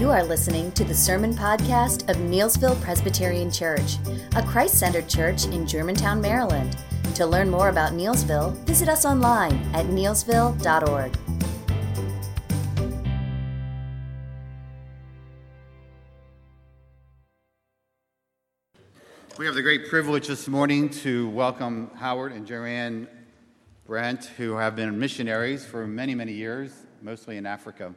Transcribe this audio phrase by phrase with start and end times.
[0.00, 3.96] You are listening to the Sermon Podcast of Neelsville Presbyterian Church,
[4.34, 6.74] a Christ centered church in Germantown, Maryland.
[7.16, 11.14] To learn more about Neelsville, visit us online at neelsville.org.
[19.36, 23.06] We have the great privilege this morning to welcome Howard and Joanne
[23.84, 27.94] Brent, who have been missionaries for many, many years, mostly in Africa.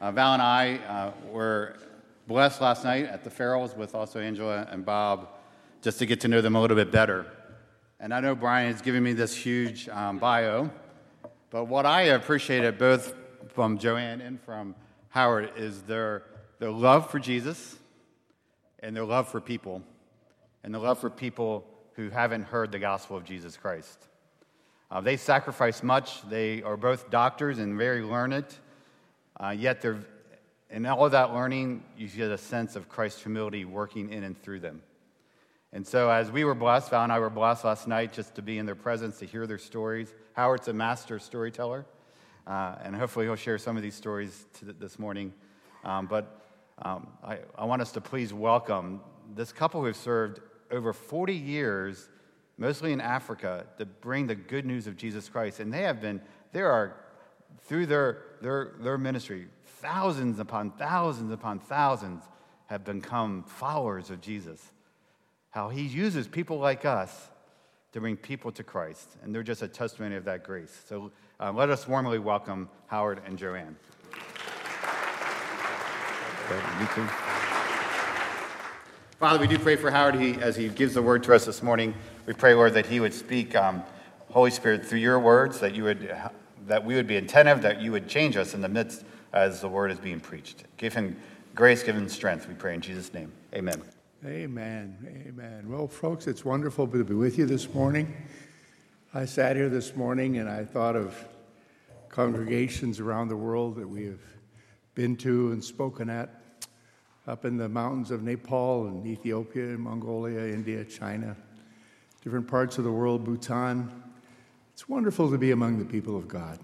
[0.00, 1.76] Uh, Val and I uh, were
[2.26, 5.28] blessed last night at the Farrells with also Angela and Bob
[5.82, 7.26] just to get to know them a little bit better.
[7.98, 10.70] And I know Brian has given me this huge um, bio,
[11.50, 13.12] but what I appreciated both
[13.48, 14.74] from Joanne and from
[15.10, 16.22] Howard is their,
[16.60, 17.76] their love for Jesus
[18.78, 19.82] and their love for people,
[20.64, 23.98] and the love for people who haven't heard the gospel of Jesus Christ.
[24.90, 26.26] Uh, they sacrifice much.
[26.30, 28.46] They are both doctors and very learned.
[29.42, 29.82] Uh, yet,
[30.68, 34.40] in all of that learning, you get a sense of Christ's humility working in and
[34.42, 34.82] through them.
[35.72, 38.42] And so, as we were blessed, Val and I were blessed last night just to
[38.42, 40.14] be in their presence, to hear their stories.
[40.34, 41.86] Howard's a master storyteller,
[42.46, 44.44] uh, and hopefully, he'll share some of these stories
[44.78, 45.32] this morning.
[45.84, 46.42] Um, but
[46.82, 49.00] um, I, I want us to please welcome
[49.34, 52.10] this couple who have served over 40 years,
[52.58, 55.60] mostly in Africa, to bring the good news of Jesus Christ.
[55.60, 56.20] And they have been,
[56.52, 56.94] there are
[57.64, 62.24] through their, their, their ministry, thousands upon thousands upon thousands
[62.66, 64.62] have become followers of Jesus.
[65.50, 67.30] How he uses people like us
[67.92, 69.16] to bring people to Christ.
[69.22, 70.84] And they're just a testimony of that grace.
[70.88, 73.76] So uh, let us warmly welcome Howard and Joanne.
[79.18, 81.62] Father, we do pray for Howard he, as he gives the word to us this
[81.62, 81.94] morning.
[82.26, 83.82] We pray, Lord, that he would speak, um,
[84.30, 86.16] Holy Spirit, through your words, that you would
[86.66, 89.68] that we would be attentive, that you would change us in the midst as the
[89.68, 90.64] word is being preached.
[90.76, 91.16] Give him
[91.54, 93.32] grace, give him strength, we pray in Jesus' name.
[93.54, 93.82] Amen.
[94.24, 95.24] Amen.
[95.26, 95.68] Amen.
[95.68, 98.14] Well, folks, it's wonderful to be with you this morning.
[99.14, 101.16] I sat here this morning and I thought of
[102.10, 104.20] congregations around the world that we have
[104.94, 106.40] been to and spoken at
[107.26, 111.36] up in the mountains of Nepal and Ethiopia, and Mongolia, India, China,
[112.22, 113.90] different parts of the world, Bhutan.
[114.80, 116.58] It's wonderful to be among the people of God.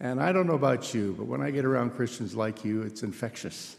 [0.00, 3.02] And I don't know about you, but when I get around Christians like you, it's
[3.02, 3.76] infectious.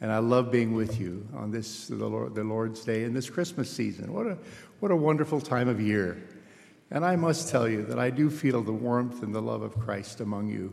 [0.00, 3.28] And I love being with you on this, the, Lord, the Lord's Day and this
[3.28, 4.12] Christmas season.
[4.12, 4.38] What a,
[4.78, 6.22] what a wonderful time of year.
[6.92, 9.76] And I must tell you that I do feel the warmth and the love of
[9.76, 10.72] Christ among you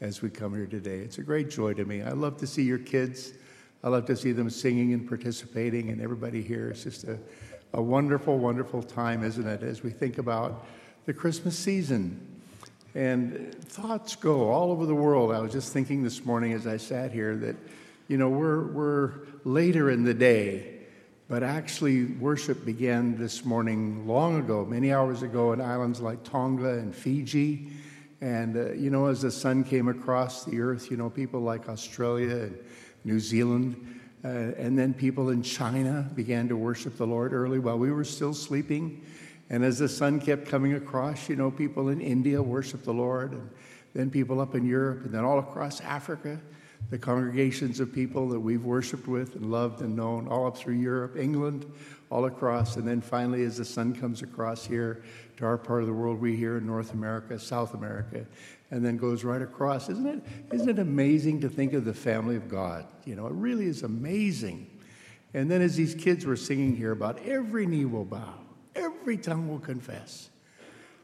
[0.00, 1.00] as we come here today.
[1.00, 2.00] It's a great joy to me.
[2.00, 3.34] I love to see your kids.
[3.82, 6.70] I love to see them singing and participating, and everybody here.
[6.70, 7.18] It's just a,
[7.74, 10.64] a wonderful, wonderful time, isn't it, as we think about
[11.06, 12.20] the Christmas season.
[12.94, 15.32] And thoughts go all over the world.
[15.32, 17.56] I was just thinking this morning as I sat here that,
[18.08, 19.12] you know, we're, we're
[19.44, 20.78] later in the day,
[21.28, 26.78] but actually worship began this morning long ago, many hours ago, in islands like Tonga
[26.78, 27.68] and Fiji.
[28.20, 31.68] And, uh, you know, as the sun came across the earth, you know, people like
[31.68, 32.58] Australia and
[33.04, 37.78] New Zealand, uh, and then people in China began to worship the Lord early while
[37.78, 39.04] we were still sleeping.
[39.50, 43.32] And as the sun kept coming across, you know, people in India worshiped the Lord,
[43.32, 43.50] and
[43.94, 46.40] then people up in Europe, and then all across Africa,
[46.90, 50.74] the congregations of people that we've worshiped with and loved and known, all up through
[50.74, 51.70] Europe, England,
[52.10, 52.76] all across.
[52.76, 55.02] And then finally, as the sun comes across here
[55.36, 58.26] to our part of the world, we here in North America, South America,
[58.70, 59.88] and then goes right across.
[59.88, 60.22] Isn't it,
[60.52, 62.86] isn't it amazing to think of the family of God?
[63.04, 64.70] You know, it really is amazing.
[65.32, 68.34] And then as these kids were singing here about every knee will bow,
[68.74, 70.28] Every tongue will confess.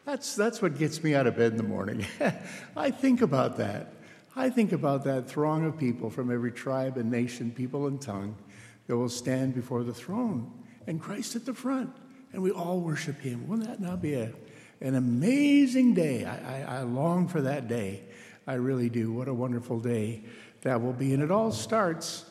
[0.04, 2.04] That's, that's what gets me out of bed in the morning.
[2.76, 3.92] I think about that.
[4.34, 8.36] I think about that throng of people from every tribe and nation, people and tongue
[8.86, 10.50] that will stand before the throne
[10.86, 11.94] and Christ at the front,
[12.32, 13.48] and we all worship Him.
[13.48, 14.32] Wouldn't that not be a,
[14.80, 16.24] an amazing day?
[16.24, 18.02] I, I, I long for that day.
[18.46, 19.12] I really do.
[19.12, 20.22] What a wonderful day
[20.62, 21.12] that will be.
[21.12, 22.24] And it all starts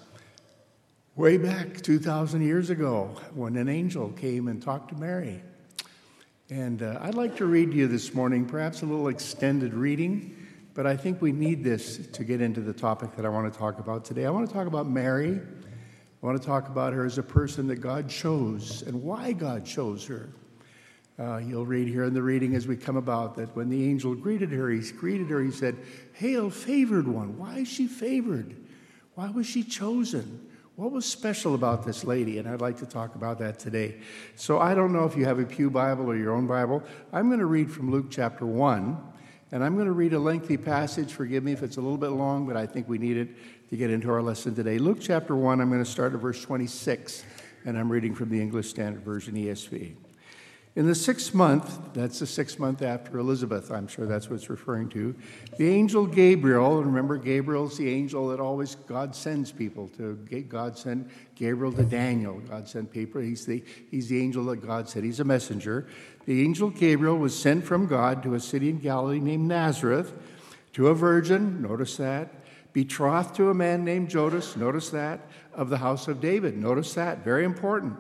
[1.16, 5.42] way back 2,000 years ago when an angel came and talked to Mary.
[6.50, 10.36] And uh, I'd like to read to you this morning, perhaps a little extended reading,
[10.74, 13.60] but I think we need this to get into the topic that I want to
[13.60, 14.26] talk about today.
[14.26, 15.40] I want to talk about Mary.
[16.22, 19.66] I want to talk about her as a person that God chose and why God
[19.66, 20.30] chose her.
[21.20, 24.16] Uh, you'll read here in the reading as we come about that when the angel
[24.16, 25.76] greeted her, he greeted her, he said,
[26.14, 27.38] Hail, favored one.
[27.38, 28.56] Why is she favored?
[29.16, 30.49] Why was she chosen?
[30.80, 32.38] What was special about this lady?
[32.38, 33.98] And I'd like to talk about that today.
[34.38, 36.82] So I don't know if you have a Pew Bible or your own Bible.
[37.12, 38.98] I'm going to read from Luke chapter 1,
[39.52, 41.12] And I'm going to read a lengthy passage.
[41.12, 43.28] Forgive me if it's a little bit long, but I think we need it
[43.72, 44.78] to get into our lesson today.
[44.78, 47.26] Luke chapter 1, I'm going to start at verse 26,
[47.66, 49.96] and I'm reading from the English Standard Version ESV.
[50.76, 54.52] In the sixth month, that's the sixth month after Elizabeth, I'm sure that's what it's
[54.52, 55.16] referring to,
[55.58, 60.16] the angel Gabriel, remember Gabriel's the angel that always God sends people to.
[60.48, 62.40] God sent Gabriel to Daniel.
[62.40, 63.20] God sent people.
[63.20, 65.06] He's the, he's the angel that God sent.
[65.06, 65.88] He's a messenger.
[66.26, 70.14] The angel Gabriel was sent from God to a city in Galilee named Nazareth
[70.74, 72.32] to a virgin, notice that,
[72.74, 76.58] betrothed to a man named Joseph, notice that, of the house of David.
[76.58, 77.98] Notice that, very important.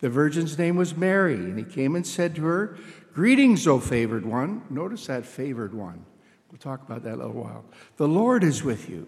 [0.00, 2.76] The virgin's name was Mary, and he came and said to her,
[3.12, 4.62] Greetings, O favored one.
[4.68, 6.04] Notice that favored one.
[6.50, 7.64] We'll talk about that a little while.
[7.96, 9.06] The Lord is with you.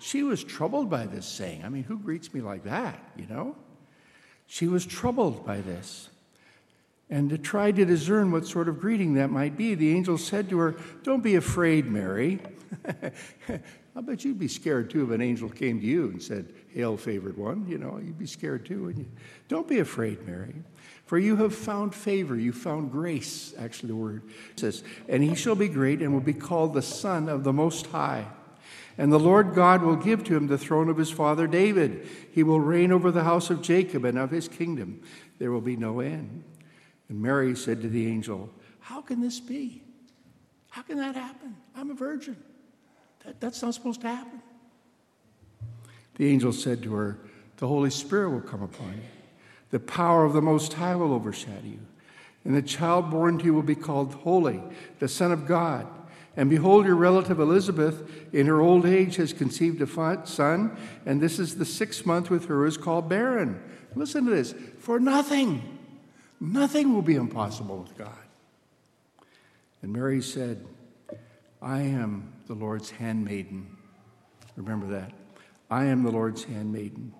[0.00, 1.64] She was troubled by this saying.
[1.64, 3.56] I mean, who greets me like that, you know?
[4.46, 6.10] She was troubled by this.
[7.08, 10.48] And to try to discern what sort of greeting that might be, the angel said
[10.50, 12.40] to her, Don't be afraid, Mary.
[13.96, 16.96] I bet you'd be scared too if an angel came to you and said, Hail,
[16.96, 17.66] favored one.
[17.68, 19.12] You know, you'd be scared too, wouldn't you?
[19.48, 20.54] Don't be afraid, Mary,
[21.06, 22.36] for you have found favor.
[22.36, 24.22] You found grace, actually, the word
[24.56, 24.82] says.
[25.08, 28.26] And he shall be great and will be called the Son of the Most High.
[28.98, 32.08] And the Lord God will give to him the throne of his father David.
[32.32, 35.02] He will reign over the house of Jacob, and of his kingdom
[35.38, 36.42] there will be no end.
[37.08, 38.50] And Mary said to the angel,
[38.80, 39.82] How can this be?
[40.70, 41.56] How can that happen?
[41.76, 42.36] I'm a virgin.
[43.24, 44.42] That, that's not supposed to happen.
[46.16, 47.18] The angel said to her,
[47.56, 49.02] The Holy Spirit will come upon you.
[49.70, 51.80] The power of the Most High will overshadow you.
[52.44, 54.62] And the child born to you will be called Holy,
[54.98, 55.86] the Son of God.
[56.36, 60.76] And behold, your relative Elizabeth, in her old age, has conceived a son,
[61.06, 63.62] and this is the sixth month with her, is called barren.
[63.94, 65.78] Listen to this for nothing,
[66.40, 68.10] nothing will be impossible with God.
[69.80, 70.66] And Mary said,
[71.62, 73.76] I am the Lord's handmaiden.
[74.56, 75.12] Remember that.
[75.70, 77.12] I am the Lord's handmaiden.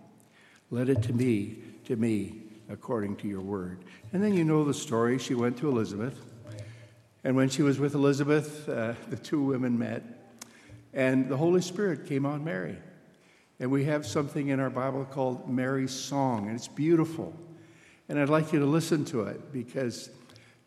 [0.70, 3.84] Let it to me, to me, according to your word.
[4.12, 5.18] And then you know the story.
[5.18, 6.18] She went to Elizabeth.
[7.24, 10.02] And when she was with Elizabeth, uh, the two women met.
[10.92, 12.76] And the Holy Spirit came on Mary.
[13.60, 17.34] And we have something in our Bible called Mary's Song, and it's beautiful.
[18.08, 20.10] And I'd like you to listen to it because,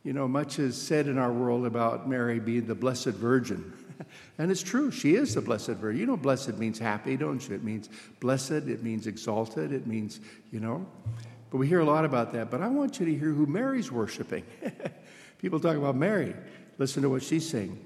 [0.03, 3.73] you know, much is said in our world about Mary being the Blessed Virgin.
[4.37, 5.99] and it's true, she is the Blessed Virgin.
[5.99, 7.55] You know, blessed means happy, don't you?
[7.55, 7.89] It means
[8.19, 10.19] blessed, it means exalted, it means,
[10.51, 10.85] you know.
[11.49, 12.51] But we hear a lot about that.
[12.51, 14.43] But I want you to hear who Mary's worshiping.
[15.39, 16.35] People talk about Mary.
[16.77, 17.83] Listen to what she's saying.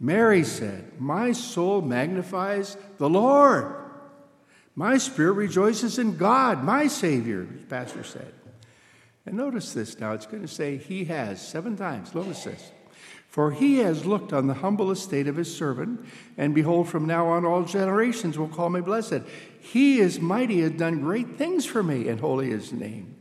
[0.00, 3.74] Mary said, My soul magnifies the Lord.
[4.74, 8.32] My spirit rejoices in God, my Savior, pastor said.
[9.26, 12.14] And notice this now, it's going to say, He has seven times.
[12.14, 12.72] Notice this.
[13.28, 16.00] For he has looked on the humble estate of his servant,
[16.38, 19.20] and behold, from now on all generations will call me blessed.
[19.60, 23.17] He is mighty, has done great things for me, and holy is his name.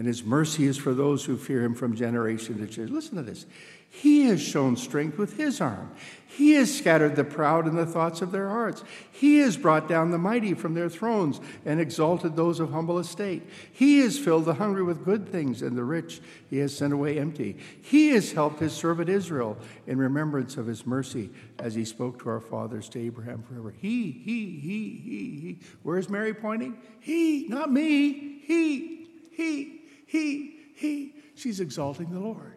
[0.00, 2.94] And his mercy is for those who fear him from generation to generation.
[2.94, 3.44] Listen to this.
[3.90, 5.90] He has shown strength with his arm.
[6.26, 8.82] He has scattered the proud in the thoughts of their hearts.
[9.12, 13.42] He has brought down the mighty from their thrones and exalted those of humble estate.
[13.72, 17.18] He has filled the hungry with good things, and the rich he has sent away
[17.18, 17.58] empty.
[17.82, 22.30] He has helped his servant Israel in remembrance of his mercy as he spoke to
[22.30, 23.74] our fathers, to Abraham forever.
[23.78, 25.58] He, he, he, he, he.
[25.82, 26.78] Where's Mary pointing?
[27.00, 28.40] He, not me.
[28.46, 29.79] He, he,
[30.10, 31.14] he, he.
[31.36, 32.56] She's exalting the Lord.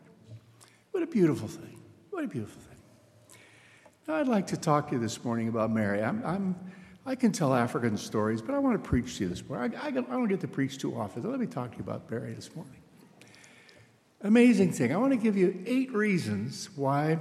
[0.90, 1.80] What a beautiful thing.
[2.10, 2.78] What a beautiful thing.
[4.08, 6.02] Now, I'd like to talk to you this morning about Mary.
[6.02, 6.56] I'm, I'm,
[7.06, 9.78] i can tell African stories, but I want to preach to you this morning.
[9.80, 11.84] I, I, I don't get to preach too often, so let me talk to you
[11.84, 12.82] about Mary this morning.
[14.22, 14.92] Amazing thing.
[14.92, 17.20] I want to give you eight reasons why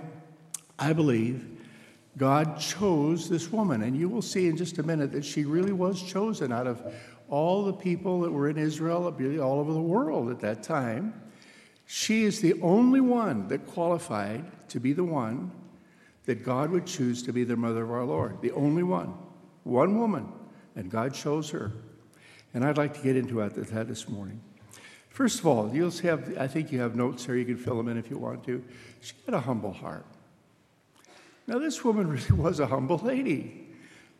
[0.78, 1.44] I believe
[2.16, 3.82] God chose this woman.
[3.82, 6.82] And you will see in just a minute that she really was chosen out of
[7.32, 11.14] all the people that were in Israel, all over the world at that time.
[11.86, 15.50] She is the only one that qualified to be the one
[16.26, 18.42] that God would choose to be the mother of our Lord.
[18.42, 19.14] The only one.
[19.64, 20.30] One woman.
[20.76, 21.72] And God chose her.
[22.52, 24.38] And I'd like to get into that this morning.
[25.08, 27.36] First of all, you'll have, I think you have notes here.
[27.36, 28.62] You can fill them in if you want to.
[29.00, 30.04] She had a humble heart.
[31.46, 33.68] Now, this woman really was a humble lady.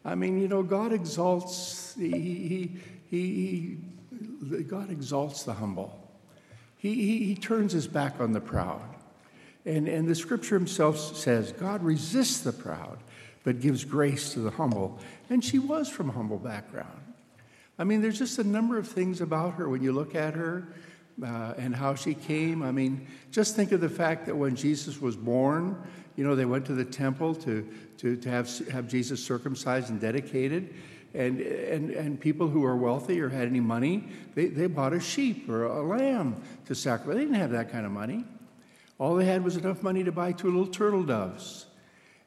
[0.02, 2.76] I mean, you know, God exalts, he, he,
[3.12, 3.76] he,
[4.50, 5.90] he God exalts the humble.
[6.76, 8.83] He, he, he turns his back on the proud.
[9.64, 12.99] And, and the scripture himself says, God resists the proud,
[13.45, 14.99] but gives grace to the humble.
[15.31, 17.00] And she was from a humble background.
[17.78, 20.66] I mean, there's just a number of things about her when you look at her
[21.23, 22.62] uh, and how she came.
[22.62, 25.76] I mean, just think of the fact that when Jesus was born,
[26.16, 27.66] You know, they went to the temple to,
[27.99, 30.75] to, to have, have Jesus circumcised and dedicated.
[31.14, 35.00] And, and, and people who were wealthy or had any money, they, they bought a
[35.00, 37.16] sheep or a lamb to sacrifice.
[37.16, 38.25] They didn't have that kind of money.
[38.99, 41.66] All they had was enough money to buy two little turtle doves.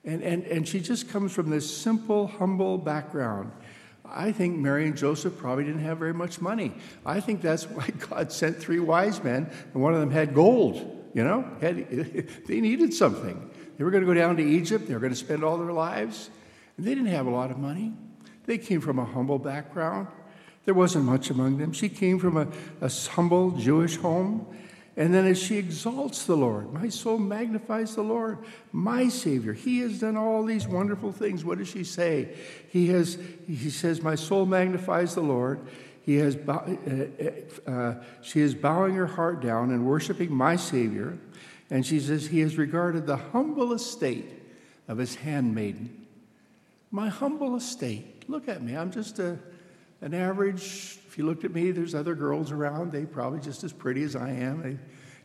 [0.04, 3.52] And, and, and she just comes from this simple, humble background.
[4.08, 6.74] I think Mary and Joseph probably didn't have very much money.
[7.06, 10.92] I think that's why God sent three wise men, and one of them had gold.
[11.14, 11.88] You know, had,
[12.46, 13.50] they needed something.
[13.78, 14.88] They were going to go down to Egypt.
[14.88, 16.30] They were going to spend all their lives.
[16.78, 17.94] And they didn't have a lot of money.
[18.46, 20.08] They came from a humble background.
[20.66, 21.74] There wasn't much among them.
[21.74, 22.48] She came from a,
[22.82, 24.48] a humble Jewish home.
[24.98, 28.38] And then as she exalts the Lord, my soul magnifies the Lord,
[28.72, 29.52] my Savior.
[29.52, 31.44] He has done all these wonderful things.
[31.44, 32.34] What does she say?
[32.70, 35.60] He has, he says, My soul magnifies the Lord.
[36.02, 36.76] He has, uh,
[37.68, 41.18] uh, uh, she is bowing her heart down and worshiping my Savior.
[41.70, 44.32] And she says, He has regarded the humble estate
[44.88, 46.05] of his handmaiden.
[46.92, 48.30] My humble estate.
[48.30, 48.76] Look at me.
[48.76, 49.38] I'm just a,
[50.02, 52.92] an average if you looked at me, there's other girls around.
[52.92, 54.62] They probably just as pretty as I am.
[54.62, 54.78] They,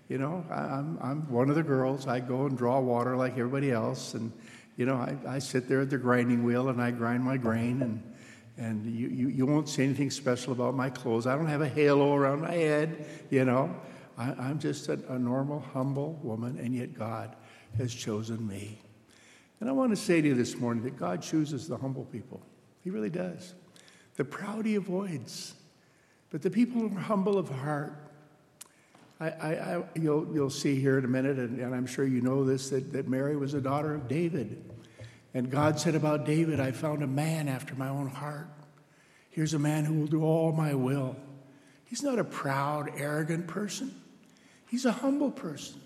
[0.09, 2.07] you know, I, am I'm one of the girls.
[2.07, 4.33] I go and draw water like everybody else, and
[4.76, 7.83] you know, I, I sit there at the grinding wheel and I grind my grain,
[7.83, 8.14] and
[8.57, 11.26] and you, you, you won't see anything special about my clothes.
[11.26, 13.05] I don't have a halo around my head.
[13.29, 13.75] You know,
[14.17, 17.35] I, am just a, a normal, humble woman, and yet God
[17.79, 18.81] has chosen me.
[19.61, 22.40] And I want to say to you this morning that God chooses the humble people.
[22.83, 23.55] He really does.
[24.17, 25.55] The proud he avoids.
[26.31, 27.95] But the people who are humble of heart,
[29.21, 32.23] I, I, I, you'll, you'll see here in a minute, and, and I'm sure you
[32.23, 34.64] know this, that, that Mary was a daughter of David.
[35.35, 38.49] And God said about David, I found a man after my own heart.
[39.31, 41.17] Here's a man who will do all my will.
[41.85, 43.95] He's not a proud, arrogant person,
[44.69, 45.81] he's a humble person.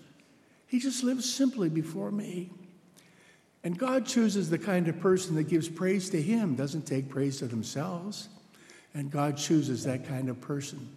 [0.67, 2.49] He just lives simply before me.
[3.65, 7.39] And God chooses the kind of person that gives praise to Him, doesn't take praise
[7.39, 8.29] to themselves.
[8.93, 10.87] And God chooses that kind of person.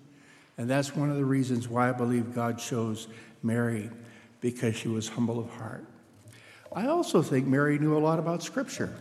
[0.59, 3.09] And that's one of the reasons why I believe God chose
[3.43, 3.89] Mary,
[4.43, 5.87] because she was humble of heart.
[6.71, 8.95] I also think Mary knew a lot about Scripture.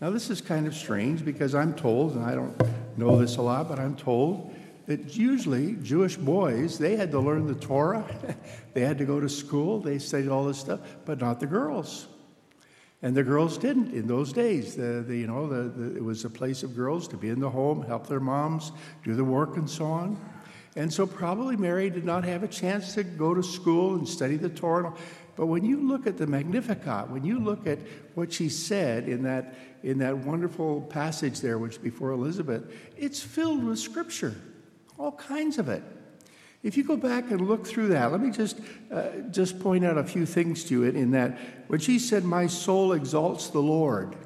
[0.00, 2.58] Now, this is kind of strange because I'm told, and I don't
[2.96, 4.54] know this a lot, but I'm told
[4.86, 8.06] that usually Jewish boys, they had to learn the Torah,
[8.72, 12.06] they had to go to school, they studied all this stuff, but not the girls.
[13.06, 14.74] And the girls didn't in those days.
[14.74, 17.38] The, the you know, the, the, it was a place of girls to be in
[17.38, 18.72] the home, help their moms,
[19.04, 20.18] do the work, and so on.
[20.74, 24.36] And so probably Mary did not have a chance to go to school and study
[24.36, 24.92] the Torah.
[25.36, 27.78] But when you look at the Magnificat, when you look at
[28.16, 32.64] what she said in that, in that wonderful passage there, which before Elizabeth,
[32.96, 34.34] it's filled with scripture,
[34.98, 35.84] all kinds of it.
[36.66, 38.58] If you go back and look through that, let me just,
[38.90, 41.38] uh, just point out a few things to you in that.
[41.68, 44.16] When she said, My soul exalts the Lord.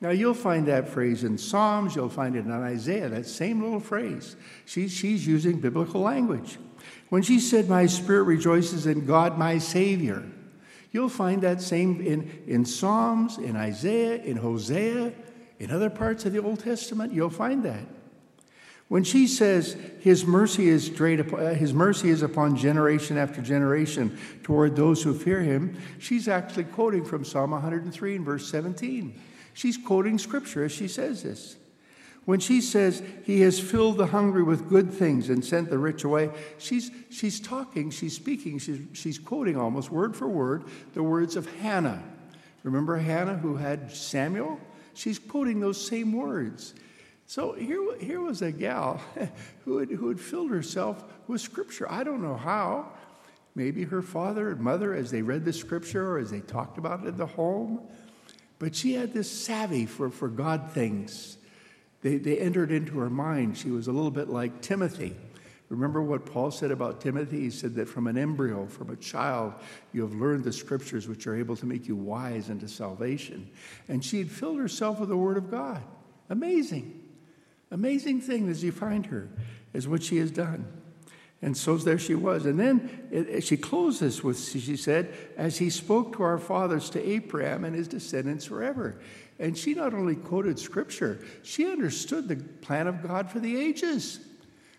[0.00, 3.80] Now, you'll find that phrase in Psalms, you'll find it in Isaiah, that same little
[3.80, 4.34] phrase.
[4.64, 6.56] She, she's using biblical language.
[7.10, 10.26] When she said, My spirit rejoices in God, my Savior,
[10.90, 15.12] you'll find that same in, in Psalms, in Isaiah, in Hosea,
[15.58, 17.84] in other parts of the Old Testament, you'll find that.
[18.88, 24.16] When she says his mercy is great, uh, his mercy is upon generation after generation
[24.44, 29.20] toward those who fear him, she's actually quoting from Psalm 103 and verse 17.
[29.54, 31.56] She's quoting scripture as she says this.
[32.26, 36.04] When she says he has filled the hungry with good things and sent the rich
[36.04, 40.64] away, she's, she's talking, she's speaking, she's, she's quoting almost word for word
[40.94, 42.02] the words of Hannah.
[42.64, 44.60] Remember Hannah who had Samuel?
[44.94, 46.74] She's quoting those same words.
[47.26, 49.00] So here, here was a gal
[49.64, 51.90] who had, who had filled herself with scripture.
[51.90, 52.92] I don't know how.
[53.54, 57.02] Maybe her father and mother, as they read the scripture or as they talked about
[57.02, 57.80] it in the home.
[58.58, 61.36] But she had this savvy for, for God things.
[62.02, 63.56] They, they entered into her mind.
[63.58, 65.16] She was a little bit like Timothy.
[65.68, 67.40] Remember what Paul said about Timothy?
[67.40, 69.54] He said that from an embryo, from a child,
[69.92, 73.50] you have learned the scriptures which are able to make you wise unto salvation.
[73.88, 75.82] And she had filled herself with the Word of God.
[76.30, 77.05] Amazing.
[77.70, 79.28] Amazing thing as you find her
[79.72, 80.66] is what she has done.
[81.42, 82.46] And so there she was.
[82.46, 87.06] And then it, she closes with, she said, as he spoke to our fathers, to
[87.06, 88.98] Abraham and his descendants forever.
[89.38, 94.20] And she not only quoted scripture, she understood the plan of God for the ages.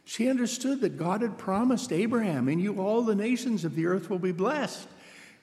[0.03, 4.09] She understood that God had promised Abraham, and you all the nations of the earth
[4.09, 4.87] will be blessed.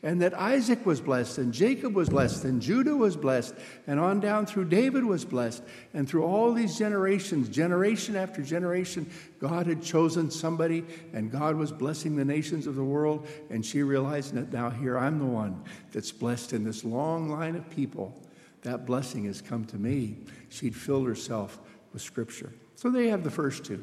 [0.05, 3.55] And that Isaac was blessed, and Jacob was blessed, and Judah was blessed,
[3.87, 5.63] and on down through David was blessed.
[5.95, 10.85] And through all these generations, generation after generation, God had chosen somebody,
[11.15, 13.27] and God was blessing the nations of the world.
[13.49, 17.57] And she realized that now here I'm the one that's blessed in this long line
[17.57, 18.15] of people.
[18.61, 20.19] That blessing has come to me.
[20.51, 21.59] She'd filled herself
[21.95, 22.53] with Scripture.
[22.77, 23.83] So they have the first two.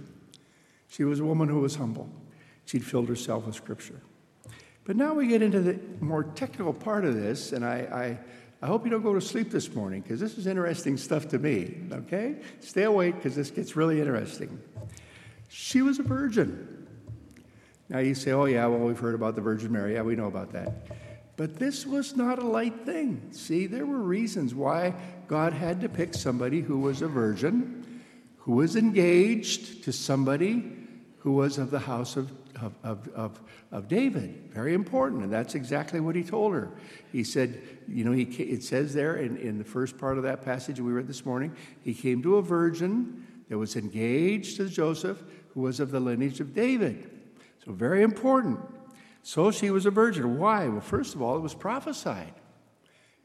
[0.87, 2.11] She was a woman who was humble.
[2.65, 4.01] She'd filled herself with Scripture.
[4.83, 8.17] But now we get into the more technical part of this, and I,
[8.61, 11.27] I, I hope you don't go to sleep this morning because this is interesting stuff
[11.29, 12.37] to me, okay?
[12.59, 14.59] Stay awake because this gets really interesting.
[15.49, 16.87] She was a virgin.
[17.89, 19.93] Now you say, oh, yeah, well, we've heard about the Virgin Mary.
[19.93, 20.87] Yeah, we know about that.
[21.35, 23.29] But this was not a light thing.
[23.31, 24.93] See, there were reasons why
[25.27, 28.01] God had to pick somebody who was a virgin,
[28.37, 30.71] who was engaged to somebody
[31.19, 33.41] who was of the house of of, of, of,
[33.71, 34.49] of David.
[34.51, 35.23] Very important.
[35.23, 36.71] And that's exactly what he told her.
[37.11, 40.43] He said, you know, he, it says there in, in the first part of that
[40.43, 45.21] passage we read this morning, he came to a virgin that was engaged to Joseph,
[45.53, 47.09] who was of the lineage of David.
[47.65, 48.59] So, very important.
[49.23, 50.37] So she was a virgin.
[50.37, 50.67] Why?
[50.67, 52.33] Well, first of all, it was prophesied.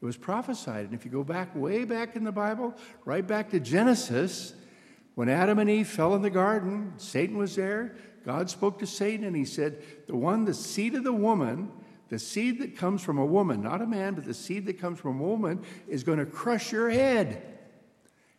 [0.01, 0.85] It was prophesied.
[0.85, 4.53] And if you go back way back in the Bible, right back to Genesis,
[5.15, 7.95] when Adam and Eve fell in the garden, Satan was there.
[8.27, 11.71] God spoke to Satan and he said, The one, the seed of the woman,
[12.09, 14.99] the seed that comes from a woman, not a man, but the seed that comes
[14.99, 17.41] from a woman, is going to crush your head.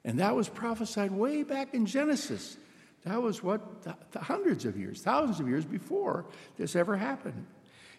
[0.05, 2.59] And that was prophesied way back in Genesis.
[3.07, 6.27] That was what, th- hundreds of years, thousands of years before
[6.59, 7.47] this ever happened.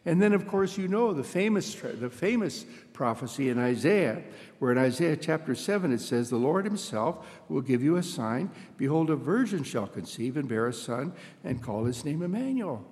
[0.05, 4.23] And then, of course, you know the famous, the famous prophecy in Isaiah,
[4.59, 8.49] where in Isaiah chapter 7 it says, The Lord himself will give you a sign.
[8.77, 11.13] Behold, a virgin shall conceive and bear a son
[11.43, 12.85] and call his name Emmanuel.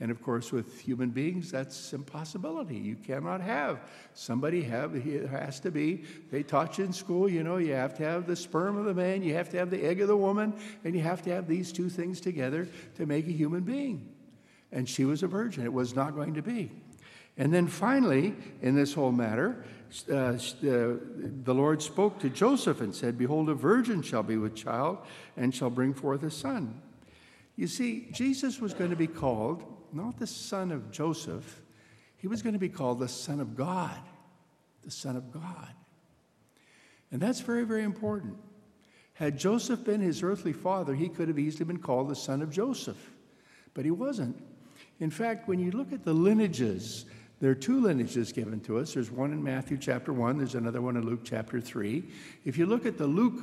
[0.00, 2.76] And of course, with human beings, that's impossibility.
[2.76, 3.80] You cannot have
[4.14, 7.94] somebody have, it has to be, they taught you in school, you know, you have
[7.96, 10.16] to have the sperm of the man, you have to have the egg of the
[10.16, 10.54] woman,
[10.84, 14.08] and you have to have these two things together to make a human being
[14.72, 15.64] and she was a virgin.
[15.64, 16.70] It was not going to be.
[17.36, 19.64] And then finally, in this whole matter,
[20.10, 24.54] uh, uh, the Lord spoke to Joseph and said, Behold, a virgin shall be with
[24.54, 24.98] child
[25.36, 26.82] and shall bring forth a son.
[27.56, 31.62] You see, Jesus was going to be called not the son of Joseph,
[32.18, 33.98] he was going to be called the Son of God.
[34.82, 35.72] The Son of God.
[37.10, 38.36] And that's very, very important.
[39.14, 42.50] Had Joseph been his earthly father, he could have easily been called the son of
[42.50, 43.10] Joseph,
[43.74, 44.40] but he wasn't.
[45.00, 47.04] In fact, when you look at the lineages,
[47.40, 48.94] there are two lineages given to us.
[48.94, 52.02] There's one in Matthew chapter 1, there's another one in Luke chapter 3.
[52.44, 53.40] If you look at the Luke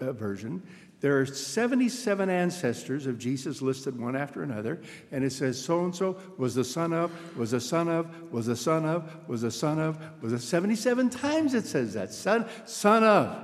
[0.00, 0.62] uh, version,
[1.00, 4.80] there are 77 ancestors of Jesus listed one after another,
[5.12, 8.46] and it says so and so was the son of, was the son of, was
[8.46, 12.14] the son of, was the son of, was a 77 times it says that.
[12.14, 13.36] Son, son of.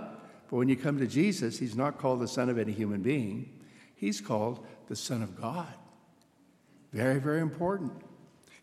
[0.49, 3.53] But when you come to Jesus, he's not called the son of any human being,
[3.95, 5.73] he's called the Son of God.
[6.93, 7.93] Very, very important.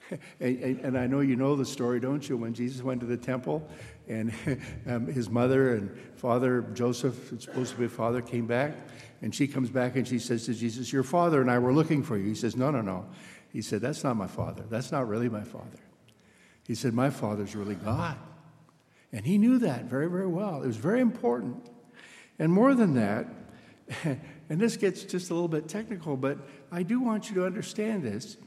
[0.39, 2.37] and, and, and, I know you know the story, don't you?
[2.37, 3.67] When Jesus went to the temple
[4.07, 4.33] and
[4.87, 8.73] um, his mother and father, Joseph, supposed to be father, came back,
[9.21, 12.03] and she comes back and she says to Jesus, Your father and I were looking
[12.03, 12.25] for you.
[12.25, 13.05] He says, No, no, no.
[13.51, 14.63] He said, That's not my father.
[14.69, 15.79] That's not really my father.
[16.65, 18.17] He said, My father's really God.
[19.11, 20.61] And he knew that very, very well.
[20.63, 21.69] It was very important.
[22.39, 23.27] And more than that,
[24.49, 26.37] and this gets just a little bit technical, but
[26.71, 28.37] I do want you to understand this.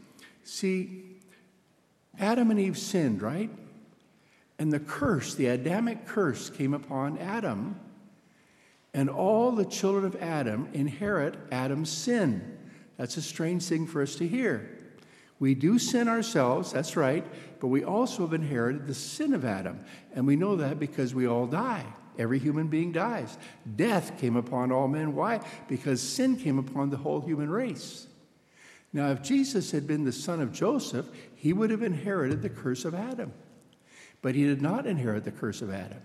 [0.44, 1.18] See,
[2.18, 3.50] Adam and Eve sinned, right?
[4.58, 7.78] And the curse, the Adamic curse, came upon Adam.
[8.92, 12.58] And all the children of Adam inherit Adam's sin.
[12.96, 14.78] That's a strange thing for us to hear.
[15.38, 17.24] We do sin ourselves, that's right,
[17.60, 19.80] but we also have inherited the sin of Adam.
[20.14, 21.86] And we know that because we all die.
[22.18, 23.38] Every human being dies.
[23.76, 25.14] Death came upon all men.
[25.14, 25.40] Why?
[25.68, 28.06] Because sin came upon the whole human race.
[28.92, 32.84] Now, if Jesus had been the son of Joseph, he would have inherited the curse
[32.84, 33.32] of Adam.
[34.22, 36.02] But he did not inherit the curse of Adam.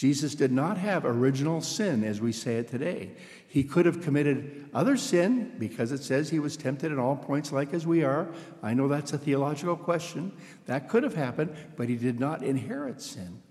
[0.00, 3.10] Jesus did not have original sin as we say it today.
[3.46, 7.52] He could have committed other sin because it says he was tempted at all points
[7.52, 8.28] like as we are.
[8.62, 10.32] I know that's a theological question.
[10.64, 13.42] That could have happened, but he did not inherit sin.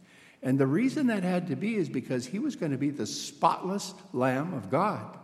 [0.42, 3.06] And the reason that had to be is because he was going to be the
[3.06, 5.18] spotless Lamb of God.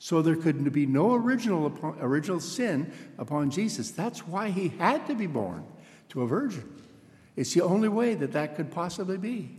[0.00, 3.90] So there could be no original, original sin upon Jesus.
[3.90, 5.64] That's why he had to be born
[6.10, 6.68] to a virgin.
[7.36, 9.50] It's the only way that that could possibly be.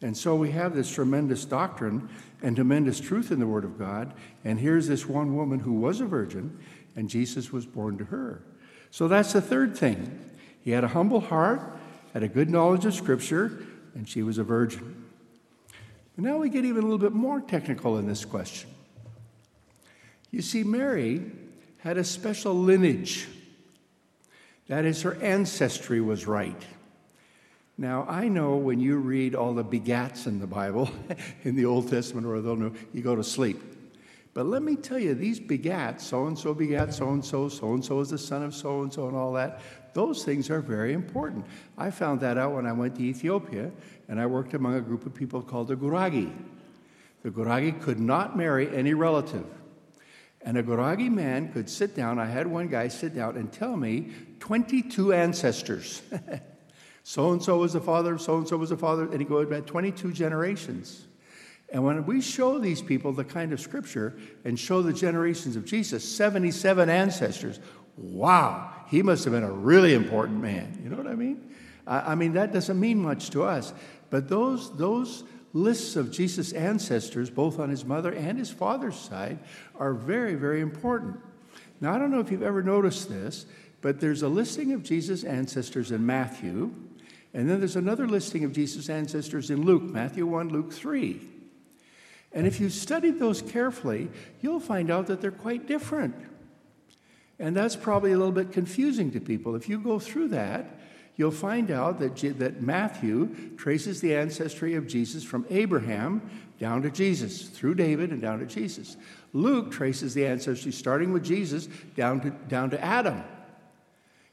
[0.00, 2.08] And so we have this tremendous doctrine
[2.42, 4.12] and tremendous truth in the Word of God.
[4.44, 6.58] And here's this one woman who was a virgin,
[6.96, 8.42] and Jesus was born to her.
[8.90, 10.20] So that's the third thing.
[10.60, 11.76] He had a humble heart,
[12.12, 13.64] had a good knowledge of Scripture,
[13.94, 15.04] and she was a virgin.
[16.14, 18.70] But now we get even a little bit more technical in this question.
[20.30, 21.22] You see, Mary
[21.78, 23.28] had a special lineage.
[24.68, 26.62] That is, her ancestry was right.
[27.76, 30.90] Now, I know when you read all the begats in the Bible,
[31.42, 33.60] in the Old Testament, or they'll know, you go to sleep.
[34.34, 37.74] But let me tell you, these begats, so and so begat so and so, so
[37.74, 39.60] and so is the son of so and so, and all that,
[39.94, 41.44] those things are very important.
[41.76, 43.70] I found that out when I went to Ethiopia
[44.08, 46.32] and I worked among a group of people called the Guragi.
[47.22, 49.46] The Guragi could not marry any relative.
[50.44, 52.18] And a Guragi man could sit down.
[52.18, 56.02] I had one guy sit down and tell me 22 ancestors.
[57.04, 59.48] so and so was the father, so and so was the father, and he goes
[59.48, 61.06] back 22 generations.
[61.72, 65.64] And when we show these people the kind of scripture and show the generations of
[65.64, 67.60] Jesus, 77 ancestors,
[67.96, 70.80] wow, he must have been a really important man.
[70.82, 71.54] You know what I mean?
[71.86, 73.72] I mean, that doesn't mean much to us.
[74.10, 79.38] But those, those lists of Jesus' ancestors, both on his mother and his father's side,
[79.76, 81.18] are very, very important.
[81.80, 83.46] Now, I don't know if you've ever noticed this,
[83.80, 86.72] but there's a listing of Jesus' ancestors in Matthew,
[87.34, 91.20] and then there's another listing of Jesus' ancestors in Luke, Matthew 1, Luke 3.
[92.32, 94.08] And if you studied those carefully,
[94.40, 96.14] you'll find out that they're quite different.
[97.42, 99.56] And that's probably a little bit confusing to people.
[99.56, 100.78] If you go through that,
[101.16, 106.22] you'll find out that, that Matthew traces the ancestry of Jesus from Abraham
[106.60, 108.96] down to Jesus, through David and down to Jesus.
[109.32, 113.24] Luke traces the ancestry starting with Jesus down to, down to Adam.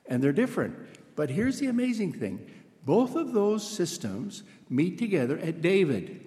[0.05, 0.75] And they're different.
[1.15, 2.47] But here's the amazing thing
[2.85, 6.23] both of those systems meet together at David.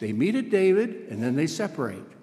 [0.00, 2.17] They meet at David and then they separate.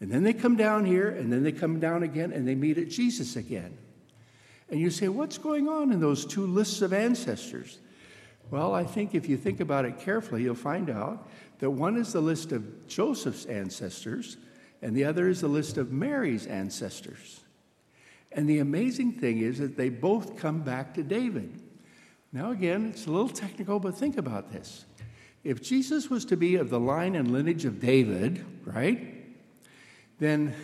[0.00, 2.78] And then they come down here and then they come down again and they meet
[2.78, 3.76] at Jesus again.
[4.68, 7.78] And you say, what's going on in those two lists of ancestors?
[8.50, 11.28] Well, I think if you think about it carefully, you'll find out
[11.58, 14.36] that one is the list of Joseph's ancestors,
[14.82, 17.40] and the other is the list of Mary's ancestors.
[18.32, 21.60] And the amazing thing is that they both come back to David.
[22.32, 24.84] Now, again, it's a little technical, but think about this.
[25.44, 29.13] If Jesus was to be of the line and lineage of David, right,
[30.18, 30.54] then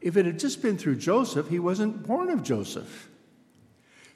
[0.00, 3.08] if it had just been through Joseph, he wasn't born of Joseph.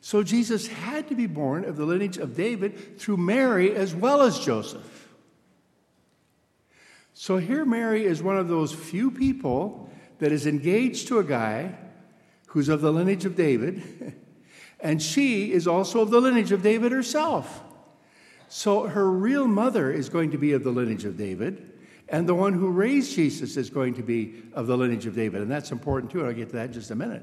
[0.00, 4.22] So Jesus had to be born of the lineage of David through Mary as well
[4.22, 5.08] as Joseph.
[7.14, 11.74] So here, Mary is one of those few people that is engaged to a guy
[12.46, 14.14] who's of the lineage of David,
[14.80, 17.62] and she is also of the lineage of David herself.
[18.48, 21.72] So her real mother is going to be of the lineage of David,
[22.08, 25.42] and the one who raised Jesus is going to be of the lineage of David.
[25.42, 27.22] And that's important too, and I'll get to that in just a minute.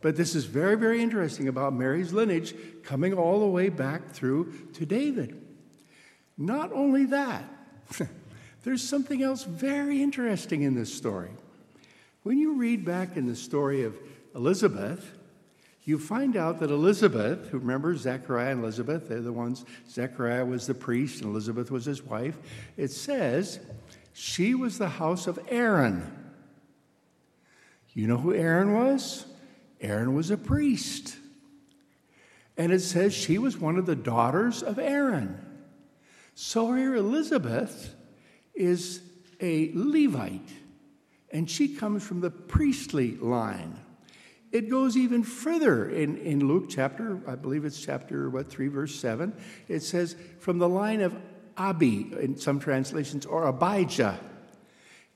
[0.00, 4.52] But this is very, very interesting about Mary's lineage coming all the way back through
[4.74, 5.40] to David.
[6.36, 7.44] Not only that,
[8.64, 11.30] there's something else very interesting in this story.
[12.22, 13.96] When you read back in the story of
[14.34, 15.10] Elizabeth,
[15.84, 20.66] you find out that Elizabeth, who remember Zechariah and Elizabeth, they're the ones, Zechariah was
[20.66, 22.38] the priest and Elizabeth was his wife.
[22.76, 23.60] It says
[24.14, 26.10] she was the house of Aaron.
[27.92, 29.26] You know who Aaron was?
[29.80, 31.16] Aaron was a priest.
[32.56, 35.38] And it says she was one of the daughters of Aaron.
[36.34, 37.94] So here Elizabeth
[38.54, 39.02] is
[39.40, 40.52] a Levite,
[41.30, 43.78] and she comes from the priestly line.
[44.54, 48.94] It goes even further in, in Luke chapter, I believe it's chapter, what, 3, verse
[48.94, 49.34] 7.
[49.66, 51.12] It says, from the line of
[51.56, 54.20] Abi in some translations, or Abijah.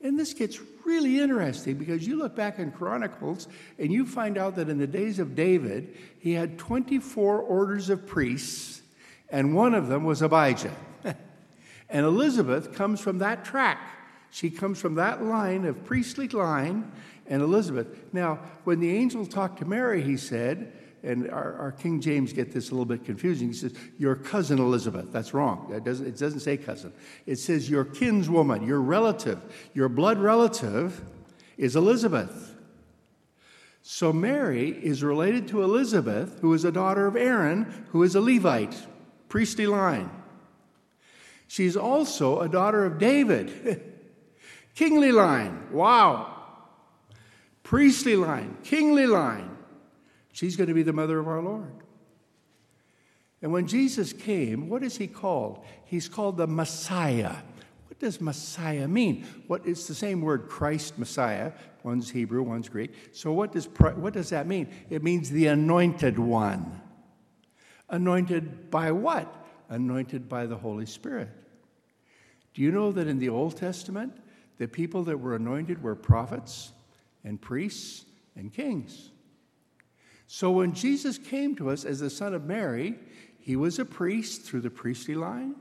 [0.01, 3.47] And this gets really interesting because you look back in Chronicles
[3.77, 8.05] and you find out that in the days of David, he had 24 orders of
[8.05, 8.81] priests,
[9.29, 10.75] and one of them was Abijah.
[11.89, 13.79] and Elizabeth comes from that track.
[14.31, 16.91] She comes from that line of priestly line
[17.29, 17.87] and Elizabeth.
[18.11, 22.51] Now, when the angel talked to Mary, he said, and our, our, King James get
[22.51, 23.47] this a little bit confusing.
[23.47, 25.13] He says, Your cousin Elizabeth.
[25.13, 25.81] That's wrong.
[25.85, 26.91] Doesn't, it doesn't say cousin.
[27.25, 29.41] It says, Your kinswoman, your relative,
[29.73, 31.01] your blood relative
[31.57, 32.53] is Elizabeth.
[33.81, 38.21] So Mary is related to Elizabeth, who is a daughter of Aaron, who is a
[38.21, 38.75] Levite,
[39.29, 40.09] priestly line.
[41.47, 43.81] She's also a daughter of David,
[44.75, 45.69] kingly line.
[45.71, 46.38] Wow.
[47.69, 49.55] Priestly line, kingly line.
[50.31, 51.71] She's going to be the mother of our Lord.
[53.43, 55.63] And when Jesus came, what is he called?
[55.85, 57.35] He's called the Messiah.
[57.85, 59.23] What does Messiah mean?
[59.45, 61.51] What is the same word Christ Messiah?
[61.83, 62.91] One's Hebrew, one's Greek.
[63.11, 64.69] So what does what does that mean?
[64.89, 66.81] It means the anointed one.
[67.87, 69.45] Anointed by what?
[69.69, 71.29] Anointed by the Holy Spirit.
[72.55, 74.17] Do you know that in the Old Testament,
[74.57, 76.71] the people that were anointed were prophets
[77.23, 78.05] and priests
[78.35, 79.11] and kings?
[80.27, 82.99] So when Jesus came to us as the son of Mary,
[83.39, 85.55] he was a priest through the priestly line,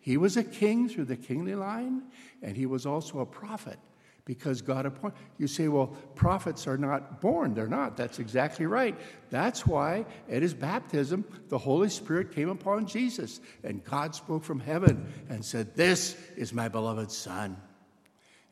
[0.00, 2.02] he was a king through the kingly line,
[2.42, 3.78] and he was also a prophet
[4.24, 5.18] because God appointed.
[5.38, 7.54] You say, well, prophets are not born.
[7.54, 7.96] They're not.
[7.96, 8.98] That's exactly right.
[9.30, 14.60] That's why at his baptism, the Holy Spirit came upon Jesus, and God spoke from
[14.60, 17.56] heaven and said, This is my beloved Son.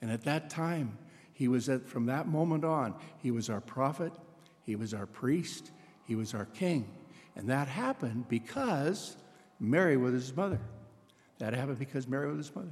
[0.01, 0.99] And at that time,
[1.43, 4.13] he was at, from that moment on, he was our prophet,
[4.63, 5.73] he was our priest,
[6.07, 6.89] he was our king.
[7.35, 9.17] And that happened because
[9.59, 10.61] Mary was his mother.
[11.39, 12.71] That happened because Mary was his mother.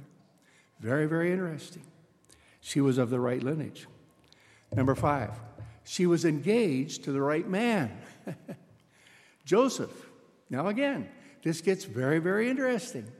[0.79, 1.83] Very, very interesting.
[2.61, 3.87] She was of the right lineage.
[4.73, 5.31] Number five,
[5.83, 7.91] she was engaged to the right man,
[9.43, 9.91] Joseph.
[10.49, 11.09] Now, again,
[11.43, 13.11] this gets very, very interesting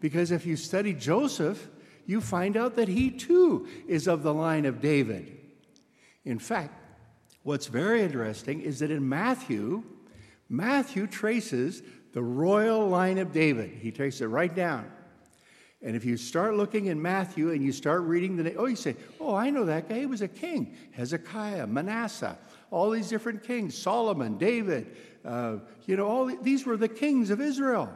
[0.00, 1.68] because if you study Joseph,
[2.06, 5.38] you find out that he too is of the line of David.
[6.24, 6.74] In fact,
[7.42, 9.82] what's very interesting is that in Matthew,
[10.48, 13.70] Matthew traces the royal line of David.
[13.80, 14.90] He takes it right down.
[15.84, 18.76] And if you start looking in Matthew and you start reading the name, oh, you
[18.76, 20.00] say, oh, I know that guy.
[20.00, 20.76] He was a king.
[20.92, 22.38] Hezekiah, Manasseh,
[22.70, 27.40] all these different kings, Solomon, David, uh, you know, all these were the kings of
[27.40, 27.92] Israel.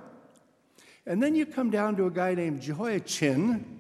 [1.07, 3.76] And then you come down to a guy named Jehoiachin,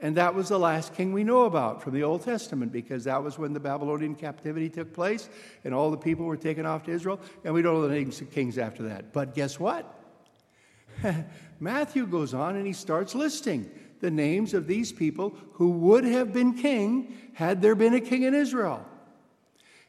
[0.00, 3.22] and that was the last king we know about from the Old Testament because that
[3.22, 5.28] was when the Babylonian captivity took place
[5.64, 7.20] and all the people were taken off to Israel.
[7.44, 9.12] And we don't know the names of kings after that.
[9.12, 9.92] But guess what?
[11.60, 13.68] Matthew goes on and he starts listing
[14.00, 18.22] the names of these people who would have been king had there been a king
[18.22, 18.86] in Israel.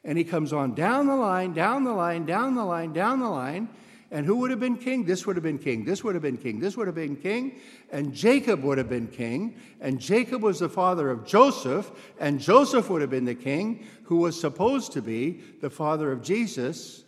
[0.04, 3.30] And he comes on down the line, down the line, down the line, down the
[3.30, 3.70] line.
[4.12, 5.06] And who would have been king?
[5.06, 5.86] This would have been king.
[5.86, 6.60] This would have been king.
[6.60, 7.60] This would have been king.
[7.92, 9.56] And Jacob would have been king.
[9.80, 11.92] And Jacob was the father of Joseph.
[12.20, 16.24] And Joseph would have been the king who was supposed to be the father of
[16.24, 17.04] Jesus.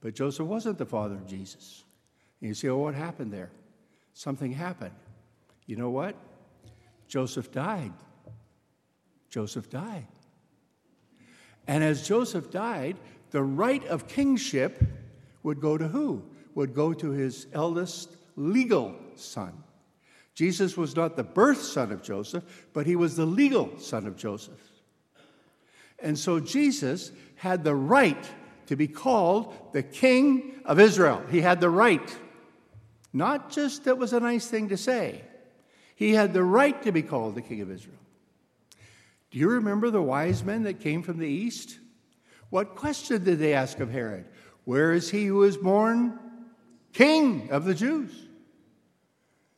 [0.00, 1.84] But Joseph wasn't the father of Jesus.
[2.40, 3.50] And you say, oh, what happened there?
[4.12, 4.94] Something happened.
[5.66, 6.16] You know what?
[7.06, 7.92] Joseph died.
[9.30, 10.06] Joseph died.
[11.68, 12.96] And as Joseph died,
[13.30, 14.82] the right of kingship
[15.44, 16.24] would go to who?
[16.56, 19.52] Would go to his eldest legal son.
[20.34, 24.16] Jesus was not the birth son of Joseph, but he was the legal son of
[24.16, 24.60] Joseph.
[26.00, 28.28] And so Jesus had the right
[28.66, 31.22] to be called the King of Israel.
[31.30, 32.16] He had the right.
[33.12, 35.22] Not just that was a nice thing to say,
[35.94, 37.98] he had the right to be called the King of Israel.
[39.30, 41.78] Do you remember the wise men that came from the east?
[42.50, 44.26] What question did they ask of Herod?
[44.64, 46.18] Where is he who was born
[46.92, 48.12] king of the Jews?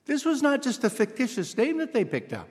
[0.05, 2.49] This was not just a fictitious name that they picked up.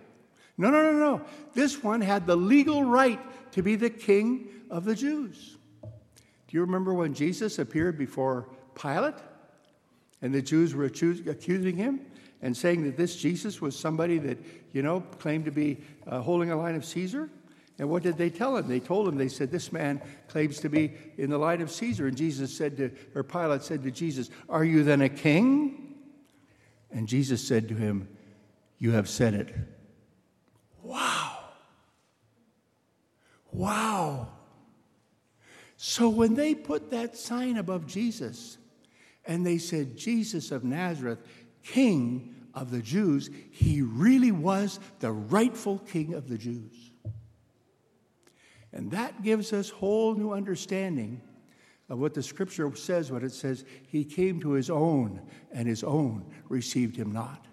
[0.57, 1.21] No, no, no, no.
[1.53, 3.19] This one had the legal right
[3.53, 5.57] to be the king of the Jews.
[5.81, 9.15] Do you remember when Jesus appeared before Pilate
[10.21, 12.01] and the Jews were accusing him
[12.41, 14.37] and saying that this Jesus was somebody that,
[14.71, 17.29] you know, claimed to be uh, holding a line of Caesar?
[17.77, 18.67] And what did they tell him?
[18.67, 22.07] They told him, they said, This man claims to be in the line of Caesar.
[22.07, 25.95] And Jesus said to, or Pilate said to Jesus, Are you then a king?
[26.89, 28.07] And Jesus said to him,
[28.77, 29.53] You have said it.
[30.81, 31.39] Wow.
[33.51, 34.29] Wow.
[35.75, 38.57] So when they put that sign above Jesus
[39.25, 41.19] and they said, Jesus of Nazareth,
[41.61, 46.91] King of the Jews, he really was the rightful King of the Jews.
[48.75, 51.21] And that gives us whole new understanding
[51.89, 55.83] of what the scripture says when it says, He came to His own, and His
[55.83, 57.45] own received Him not.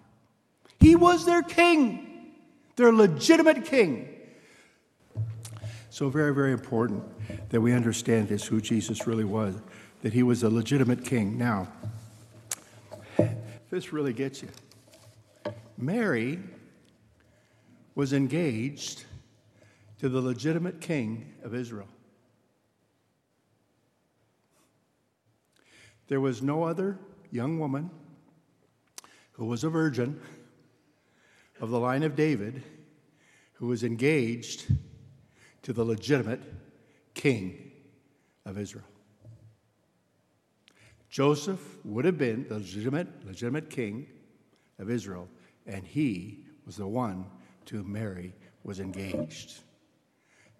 [0.81, 2.33] He was their king,
[2.75, 4.09] their legitimate king.
[5.89, 7.03] So, very, very important
[7.49, 9.55] that we understand this who Jesus really was,
[10.01, 11.37] that He was a legitimate king.
[11.37, 11.71] Now,
[13.69, 14.49] this really gets you.
[15.77, 16.39] Mary
[17.95, 19.05] was engaged
[19.99, 21.87] to the legitimate king of Israel.
[26.07, 26.99] There was no other
[27.31, 27.89] young woman
[29.33, 30.19] who was a virgin
[31.59, 32.63] of the line of David
[33.53, 34.65] who was engaged
[35.61, 36.41] to the legitimate
[37.13, 37.71] king
[38.45, 38.85] of Israel.
[41.09, 44.07] Joseph would have been the legitimate, legitimate king
[44.79, 45.29] of Israel,
[45.65, 47.25] and he was the one
[47.65, 49.61] to whom Mary was engaged.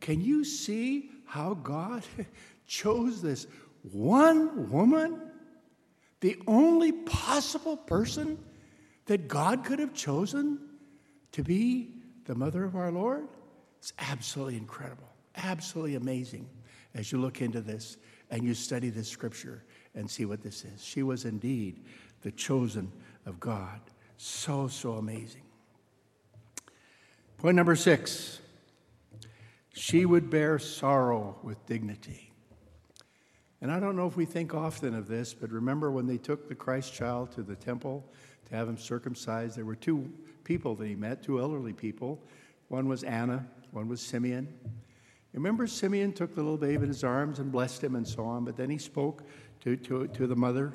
[0.03, 2.03] Can you see how God
[2.67, 3.47] chose this
[3.89, 5.21] one woman,
[6.19, 8.37] the only possible person
[9.05, 10.59] that God could have chosen
[11.31, 11.93] to be
[12.25, 13.29] the mother of our Lord?
[13.79, 16.49] It's absolutely incredible, absolutely amazing
[16.93, 17.95] as you look into this
[18.29, 19.63] and you study this scripture
[19.95, 20.83] and see what this is.
[20.83, 21.79] She was indeed
[22.23, 22.91] the chosen
[23.25, 23.79] of God.
[24.17, 25.43] So, so amazing.
[27.37, 28.41] Point number six
[29.73, 32.31] she would bear sorrow with dignity.
[33.59, 36.47] And I don't know if we think often of this, but remember when they took
[36.47, 38.05] the Christ child to the temple
[38.49, 40.11] to have him circumcised, there were two
[40.43, 42.21] people that he met, two elderly people.
[42.67, 44.47] One was Anna, one was Simeon.
[45.33, 48.45] Remember, Simeon took the little babe in his arms and blessed him and so on,
[48.45, 49.23] but then he spoke
[49.61, 50.73] to, to, to the mother.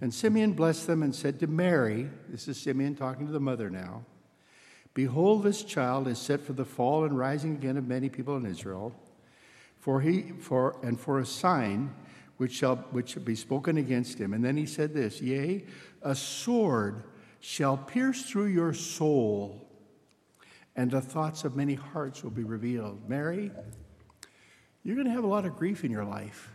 [0.00, 3.68] And Simeon blessed them and said to Mary, this is Simeon talking to the mother
[3.70, 4.04] now,
[4.94, 8.44] Behold, this child is set for the fall and rising again of many people in
[8.44, 8.94] Israel,
[9.78, 11.94] for he for and for a sign
[12.36, 14.34] which shall which shall be spoken against him.
[14.34, 15.64] And then he said this, Yea,
[16.02, 17.04] a sword
[17.40, 19.66] shall pierce through your soul,
[20.76, 23.08] and the thoughts of many hearts will be revealed.
[23.08, 23.50] Mary,
[24.82, 26.50] you're going to have a lot of grief in your life.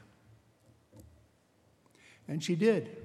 [2.28, 2.96] And she did.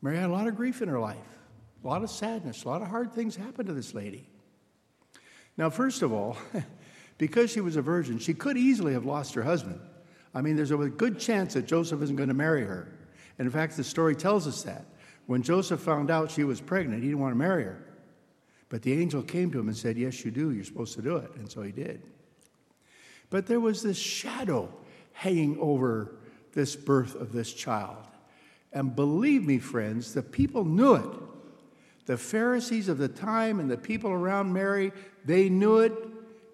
[0.00, 1.35] Mary had a lot of grief in her life,
[1.86, 4.26] a lot of sadness, a lot of hard things happened to this lady.
[5.56, 6.36] Now, first of all,
[7.18, 9.80] because she was a virgin, she could easily have lost her husband.
[10.34, 12.88] I mean, there's a good chance that Joseph isn't going to marry her.
[13.38, 14.84] And in fact, the story tells us that.
[15.26, 17.82] When Joseph found out she was pregnant, he didn't want to marry her.
[18.68, 20.50] But the angel came to him and said, Yes, you do.
[20.50, 21.30] You're supposed to do it.
[21.36, 22.02] And so he did.
[23.30, 24.72] But there was this shadow
[25.12, 26.16] hanging over
[26.52, 28.04] this birth of this child.
[28.72, 31.06] And believe me, friends, the people knew it.
[32.06, 34.92] The Pharisees of the time and the people around Mary,
[35.24, 35.92] they knew it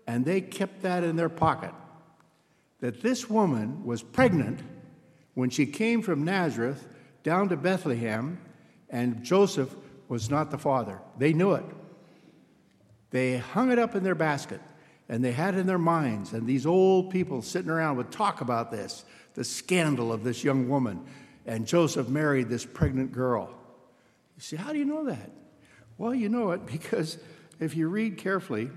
[0.06, 1.72] and they kept that in their pocket.
[2.80, 4.60] That this woman was pregnant
[5.34, 6.88] when she came from Nazareth
[7.22, 8.40] down to Bethlehem
[8.90, 9.74] and Joseph
[10.08, 10.98] was not the father.
[11.18, 11.64] They knew it.
[13.10, 14.60] They hung it up in their basket
[15.08, 16.32] and they had it in their minds.
[16.32, 20.68] And these old people sitting around would talk about this the scandal of this young
[20.68, 21.04] woman.
[21.46, 23.48] And Joseph married this pregnant girl.
[24.36, 25.30] You see, how do you know that?
[25.98, 27.18] Well, you know it because
[27.60, 28.70] if you read carefully,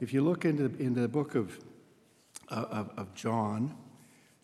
[0.00, 1.58] if you look into, into the book of,
[2.48, 3.76] uh, of, of John,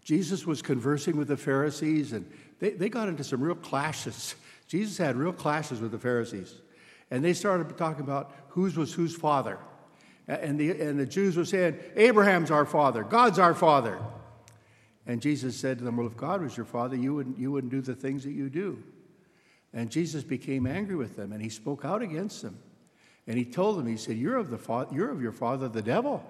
[0.05, 2.31] Jesus was conversing with the Pharisees and
[2.61, 4.35] they, they got into some real clashes.
[4.69, 6.55] Jesus had real clashes with the Pharisees.
[7.11, 9.59] And they started talking about whose was whose father.
[10.27, 14.01] And the, and the Jews were saying, Abraham's our father, God's our father.
[15.07, 17.71] And Jesus said to them, Well, if God was your father, you wouldn't, you wouldn't
[17.71, 18.83] do the things that you do.
[19.77, 22.59] And Jesus became angry with them and he spoke out against them.
[23.27, 25.83] And he told them, He said, You're of, the fa- you're of your father, the
[25.83, 26.25] devil.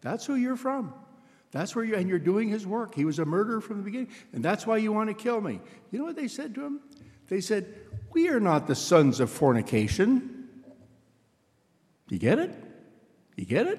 [0.00, 0.92] That's who you're from.
[1.52, 2.94] That's where you and you're doing his work.
[2.94, 5.60] He was a murderer from the beginning, and that's why you want to kill me.
[5.90, 6.80] You know what they said to him?
[7.28, 7.72] They said,
[8.12, 10.48] We are not the sons of fornication.
[12.08, 12.52] Do you get it?
[13.36, 13.78] You get it?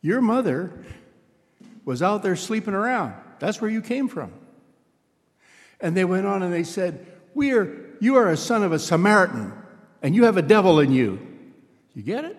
[0.00, 0.84] Your mother
[1.84, 3.14] was out there sleeping around.
[3.38, 4.32] That's where you came from.
[5.80, 8.78] And they went on and they said, we are, You are a son of a
[8.78, 9.52] Samaritan,
[10.02, 11.18] and you have a devil in you.
[11.94, 12.36] You get it?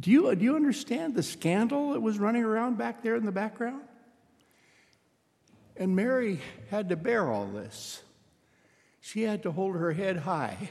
[0.00, 3.32] Do you, do you understand the scandal that was running around back there in the
[3.32, 3.82] background?
[5.76, 8.02] And Mary had to bear all this.
[9.00, 10.70] She had to hold her head high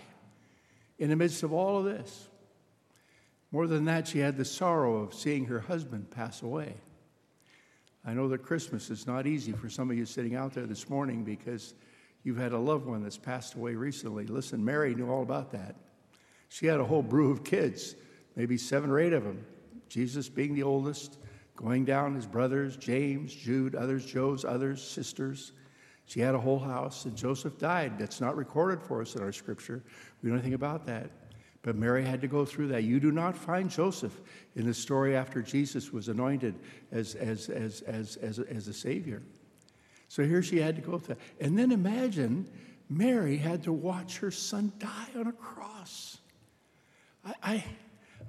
[0.97, 2.29] in the midst of all of this.
[3.51, 6.73] More than that, she had the sorrow of seeing her husband pass away.
[8.05, 10.89] I know that Christmas is not easy for some of you sitting out there this
[10.89, 11.75] morning because
[12.23, 14.25] you've had a loved one that's passed away recently.
[14.25, 15.75] Listen, Mary knew all about that.
[16.49, 17.95] She had a whole brew of kids,
[18.35, 19.45] maybe seven or eight of them.
[19.89, 21.17] Jesus being the oldest,
[21.55, 25.51] going down his brothers, James, Jude, others, Joses, others, sisters.
[26.05, 27.97] She had a whole house, and Joseph died.
[27.97, 29.83] That's not recorded for us in our scripture.
[30.21, 31.09] We know anything about that.
[31.63, 32.83] But Mary had to go through that.
[32.83, 34.19] You do not find Joseph
[34.55, 36.55] in the story after Jesus was anointed
[36.91, 39.23] as, as, as, as, as, as a Savior.
[40.13, 41.15] So here she had to go through.
[41.41, 42.47] And then imagine
[42.87, 46.19] Mary had to watch her son die on a cross.
[47.25, 47.63] I, I,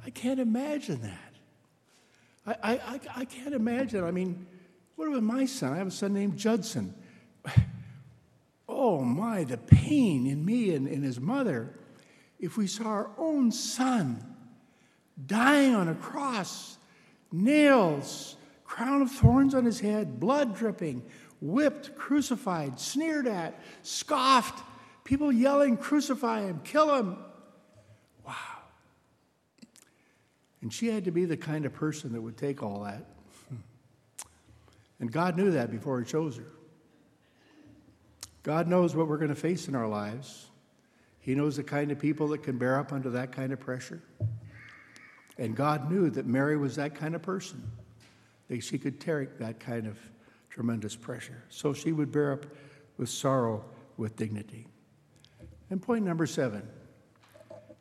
[0.06, 2.56] I can't imagine that.
[2.64, 4.02] I, I, I can't imagine.
[4.02, 4.46] I mean,
[4.96, 5.74] what about my son?
[5.74, 6.94] I have a son named Judson.
[8.66, 11.74] Oh my, the pain in me and in his mother
[12.40, 14.24] if we saw our own son
[15.26, 16.78] dying on a cross,
[17.30, 21.02] nails, crown of thorns on his head, blood dripping,
[21.44, 24.64] whipped, crucified, sneered at, scoffed,
[25.04, 27.18] people yelling, crucify him, kill him.
[28.26, 28.34] Wow.
[30.62, 33.04] And she had to be the kind of person that would take all that.
[35.00, 36.46] And God knew that before He chose her.
[38.44, 40.46] God knows what we're going to face in our lives.
[41.18, 44.00] He knows the kind of people that can bear up under that kind of pressure.
[45.36, 47.62] And God knew that Mary was that kind of person,
[48.48, 49.98] that she could take that kind of
[50.54, 51.42] tremendous pressure.
[51.48, 52.46] So she would bear up
[52.96, 53.64] with sorrow
[53.96, 54.68] with dignity.
[55.68, 56.68] And point number seven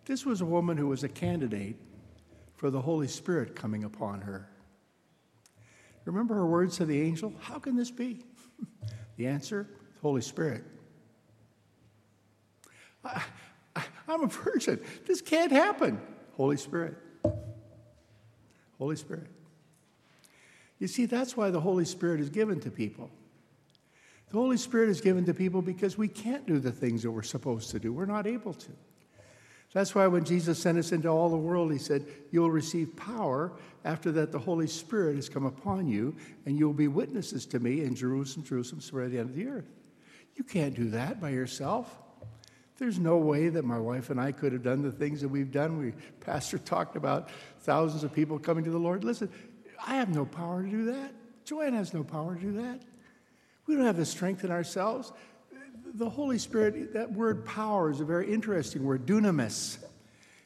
[0.06, 1.78] this was a woman who was a candidate
[2.56, 4.50] for the Holy Spirit coming upon her.
[6.04, 7.34] Remember her words to the angel?
[7.40, 8.26] How can this be?
[9.16, 9.70] The answer
[10.02, 10.64] Holy Spirit.
[13.06, 13.22] I,
[14.08, 14.82] am a virgin.
[15.06, 16.02] This can't happen.
[16.36, 16.98] Holy Spirit.
[18.80, 19.28] Holy Spirit.
[20.84, 23.10] You see, that's why the Holy Spirit is given to people.
[24.28, 27.24] The Holy Spirit is given to people because we can't do the things that we're
[27.24, 27.94] supposed to do.
[27.94, 28.68] We're not able to.
[29.72, 33.54] That's why when Jesus sent us into all the world, he said, You'll receive power.
[33.86, 37.86] After that, the Holy Spirit has come upon you, and you'll be witnesses to me
[37.86, 39.72] in Jerusalem, Jerusalem, to the end of the earth.
[40.36, 41.98] You can't do that by yourself.
[42.78, 45.52] There's no way that my wife and I could have done the things that we've
[45.52, 45.78] done.
[45.78, 47.30] We, Pastor talked about
[47.62, 49.06] thousands of people coming to the Lord.
[49.06, 49.30] Listen,
[49.86, 51.12] I have no power to do that.
[51.46, 52.82] Joanne has no power to do that.
[53.66, 55.12] We don't have the strength in ourselves.
[55.96, 59.78] The Holy Spirit, that word power is a very interesting word, dunamis.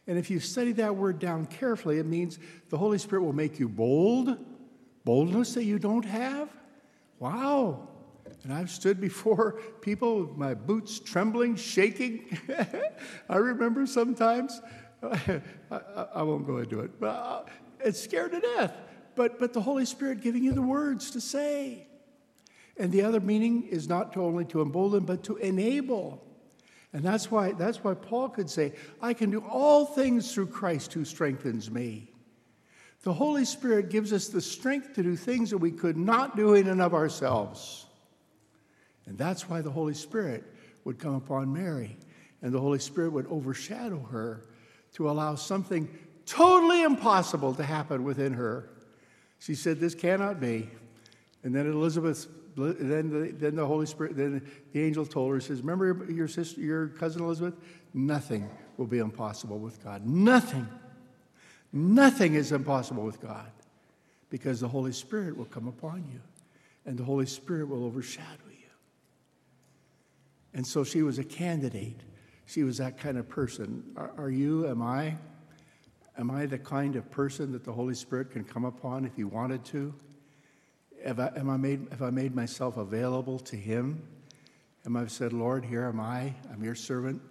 [0.07, 3.59] And if you study that word down carefully, it means the Holy Spirit will make
[3.59, 4.37] you bold,
[5.03, 6.49] boldness that you don't have.
[7.19, 7.89] Wow.
[8.43, 12.37] And I've stood before people with my boots trembling, shaking.
[13.29, 14.61] I remember sometimes,
[15.03, 15.79] I, I,
[16.15, 17.43] I, won't go into it, but uh,
[17.79, 18.73] it's scared to death.
[19.17, 21.87] But, but the Holy Spirit giving you the words to say.
[22.77, 26.23] And the other meaning is not to only to embolden, but to enable.
[26.93, 30.93] And that's why, that's why Paul could say, I can do all things through Christ
[30.93, 32.11] who strengthens me.
[33.01, 36.53] The Holy Spirit gives us the strength to do things that we could not do
[36.53, 37.87] in and of ourselves.
[39.07, 40.43] And that's why the Holy Spirit
[40.83, 41.97] would come upon Mary,
[42.43, 44.45] and the Holy Spirit would overshadow her
[44.93, 45.89] to allow something
[46.25, 48.69] totally impossible to happen within her.
[49.39, 50.69] She said, This cannot be.
[51.43, 55.61] And then Elizabeth, then the, then the Holy Spirit, then the angel told her, says,
[55.61, 57.55] Remember your sister, your cousin Elizabeth?
[57.93, 60.05] Nothing will be impossible with God.
[60.05, 60.67] Nothing.
[61.71, 63.51] Nothing is impossible with God
[64.29, 66.21] because the Holy Spirit will come upon you
[66.85, 68.55] and the Holy Spirit will overshadow you.
[70.53, 72.01] and so she was a candidate.
[72.45, 73.83] She was that kind of person.
[73.97, 74.67] Are, are you?
[74.67, 75.17] Am I?
[76.17, 79.23] Am I the kind of person that the Holy Spirit can come upon if He
[79.23, 79.93] wanted to?
[81.05, 84.01] Have I, am I made, have I made myself available to Him?
[84.85, 86.33] Am I said, Lord, here am I.
[86.51, 87.21] I'm your servant.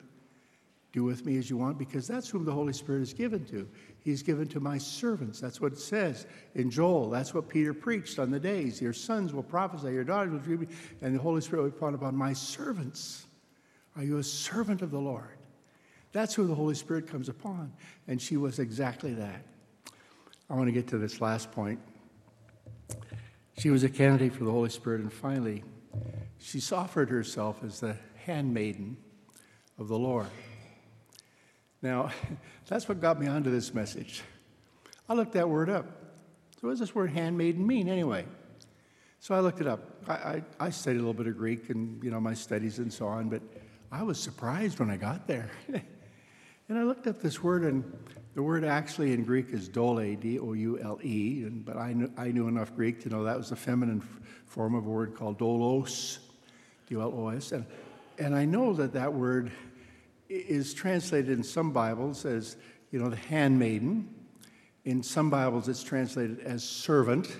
[0.92, 3.68] Do with me as you want, because that's whom the Holy Spirit is given to.
[3.98, 5.40] He's given to my servants.
[5.40, 7.10] That's what it says in Joel.
[7.10, 8.80] That's what Peter preached on the days.
[8.80, 10.68] Your sons will prophesy, your daughters will dream,
[11.02, 13.26] and the Holy Spirit will be upon my servants.
[13.96, 15.35] Are you a servant of the Lord?
[16.12, 17.72] That's who the Holy Spirit comes upon.
[18.08, 19.42] And she was exactly that.
[20.48, 21.80] I want to get to this last point.
[23.58, 25.64] She was a candidate for the Holy Spirit, and finally,
[26.38, 28.96] she offered herself as the handmaiden
[29.78, 30.28] of the Lord.
[31.82, 32.10] Now,
[32.66, 34.22] that's what got me onto this message.
[35.08, 35.86] I looked that word up.
[36.60, 38.26] So, what does this word handmaiden mean anyway?
[39.20, 39.80] So I looked it up.
[40.08, 42.92] I, I, I, studied a little bit of Greek and you know my studies and
[42.92, 43.42] so on, but
[43.90, 45.50] I was surprised when I got there.
[46.68, 47.84] and I looked up this word, and
[48.34, 51.44] the word actually in Greek is doule, D-O-U-L-E.
[51.48, 54.02] But I knew, I knew enough Greek to know that was the feminine
[54.46, 56.18] form of a word called dolos,
[56.88, 57.52] D-O-L-O-S.
[57.52, 57.66] And,
[58.18, 59.52] and I know that that word
[60.28, 62.56] is translated in some Bibles as,
[62.90, 64.12] you know, the handmaiden.
[64.84, 67.34] In some Bibles, it's translated as servant.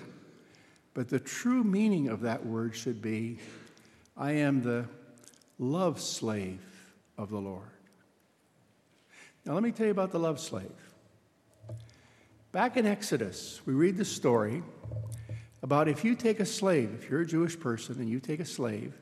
[0.93, 3.39] But the true meaning of that word should be
[4.15, 4.85] I am the
[5.59, 6.59] love slave
[7.17, 7.76] of the Lord.
[9.47, 10.69] Now, let me tell you about the love slave.
[12.51, 14.61] Back in Exodus, we read the story
[15.63, 18.45] about if you take a slave, if you're a Jewish person and you take a
[18.45, 18.93] slave,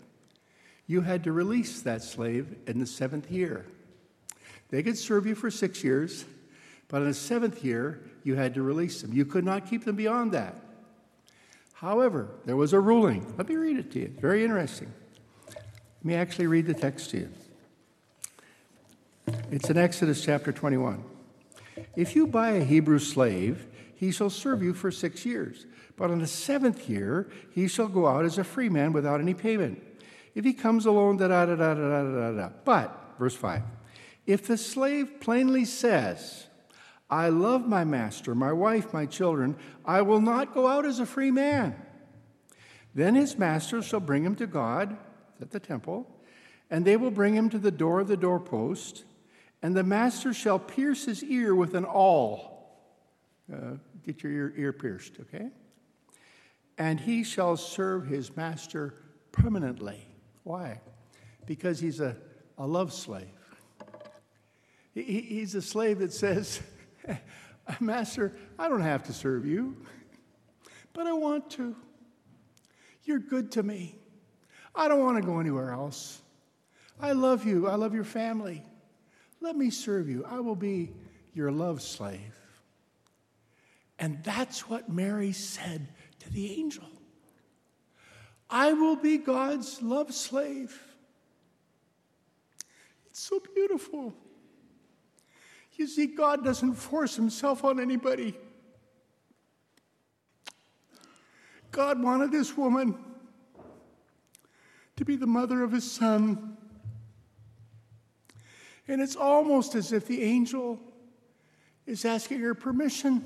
[0.86, 3.66] you had to release that slave in the seventh year.
[4.70, 6.26] They could serve you for six years,
[6.90, 9.14] but in the seventh year, you had to release them.
[9.14, 10.62] You could not keep them beyond that.
[11.74, 13.34] However, there was a ruling.
[13.36, 14.06] Let me read it to you.
[14.14, 14.94] It's very interesting.
[15.48, 17.30] Let me actually read the text to you.
[19.52, 21.04] It's in Exodus chapter 21.
[21.96, 25.66] If you buy a Hebrew slave, he shall serve you for six years.
[25.96, 29.34] But on the seventh year, he shall go out as a free man without any
[29.34, 29.82] payment.
[30.34, 32.50] If he comes alone, da da da da da da da.
[32.66, 33.62] But, verse 5,
[34.26, 36.48] if the slave plainly says,
[37.10, 39.58] I love my master, my wife, my children.
[39.86, 41.76] I will not go out as a free man.
[42.96, 44.98] Then his master shall bring him to God
[45.40, 46.10] at the temple,
[46.72, 49.04] and they will bring him to the door of the doorpost,
[49.62, 52.56] and the master shall pierce his ear with an awl.
[53.52, 55.50] Uh, get your ear, ear pierced, okay?
[56.78, 58.96] And he shall serve his master
[59.32, 60.08] permanently.
[60.44, 60.82] Why?
[61.46, 62.16] Because he's a,
[62.58, 63.28] a love slave.
[64.94, 66.62] He, he's a slave that says,
[67.80, 69.76] Master, I don't have to serve you,
[70.94, 71.76] but I want to.
[73.04, 73.96] You're good to me.
[74.74, 76.22] I don't want to go anywhere else.
[77.00, 77.68] I love you.
[77.68, 78.64] I love your family.
[79.46, 80.26] Let me serve you.
[80.28, 80.92] I will be
[81.36, 82.36] your love slave.
[84.00, 85.88] And that's what Mary said
[86.22, 86.88] to the angel
[88.50, 90.82] I will be God's love slave.
[93.06, 94.16] It's so beautiful.
[95.76, 98.34] You see, God doesn't force himself on anybody.
[101.70, 102.98] God wanted this woman
[104.96, 106.55] to be the mother of his son.
[108.88, 110.80] And it's almost as if the angel
[111.86, 113.24] is asking her permission.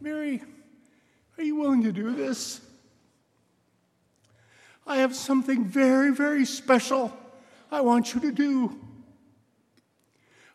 [0.00, 0.42] Mary,
[1.38, 2.60] are you willing to do this?
[4.86, 7.16] I have something very, very special
[7.70, 8.78] I want you to do.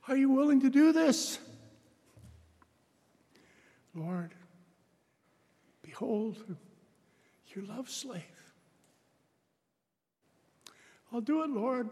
[0.07, 1.37] Are you willing to do this?
[3.93, 4.33] Lord,
[5.83, 6.37] behold,
[7.53, 8.23] your love slave.
[11.11, 11.89] I'll do it, Lord.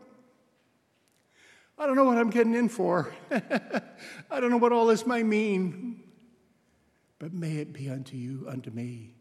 [1.79, 3.13] I don't know what I'm getting in for.
[3.31, 6.03] I don't know what all this might mean.
[7.19, 9.13] But may it be unto you, unto me,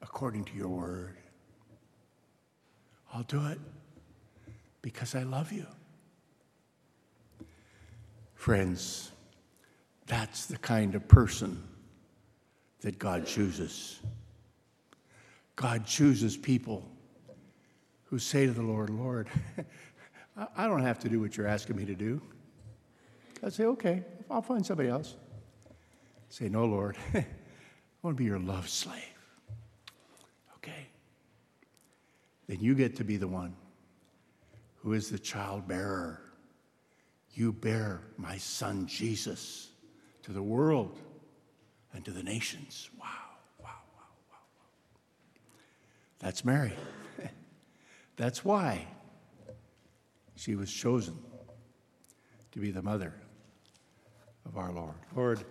[0.00, 1.18] according to your word.
[3.12, 3.58] I'll do it
[4.80, 5.66] because I love you.
[8.34, 9.12] Friends,
[10.06, 11.62] that's the kind of person
[12.80, 14.00] that God chooses.
[15.54, 16.90] God chooses people
[18.04, 19.28] who say to the Lord, Lord,
[20.56, 22.20] I don't have to do what you're asking me to do.
[23.42, 25.16] I say, okay, I'll find somebody else.
[26.28, 27.24] Say, no, Lord, I
[28.02, 29.02] want to be your love slave.
[30.56, 30.86] Okay.
[32.46, 33.54] Then you get to be the one
[34.76, 36.20] who is the child bearer
[37.32, 39.70] you bear my son Jesus
[40.22, 40.98] to the world
[41.94, 42.90] and to the nations.
[42.98, 43.06] Wow,
[43.60, 44.68] wow, wow, wow, wow.
[46.18, 46.72] That's Mary.
[48.16, 48.86] That's why
[50.40, 51.18] she was chosen
[52.50, 53.12] to be the mother
[54.46, 54.94] of our Lord.
[55.14, 55.44] Lord,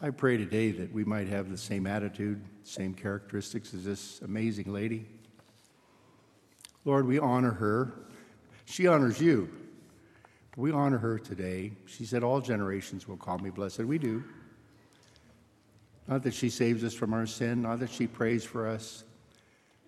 [0.00, 4.72] I pray today that we might have the same attitude, same characteristics as this amazing
[4.72, 5.06] lady.
[6.86, 7.92] Lord, we honor her.
[8.64, 9.50] She honors you.
[10.56, 11.72] We honor her today.
[11.84, 13.80] She said, All generations will call me blessed.
[13.80, 14.24] We do.
[16.08, 19.04] Not that she saves us from our sin, not that she prays for us,